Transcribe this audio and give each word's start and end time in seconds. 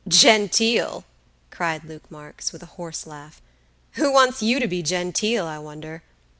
"Genteel!" 0.07 1.05
cried 1.51 1.83
Luke 1.83 2.09
Marks, 2.09 2.51
with 2.51 2.63
a 2.63 2.73
hoarse 2.73 3.05
laugh; 3.05 3.39
"who 3.91 4.11
wants 4.11 4.41
you 4.41 4.59
to 4.59 4.67
be 4.67 4.81
genteel, 4.81 5.45
I 5.45 5.59
wonder? 5.59 6.01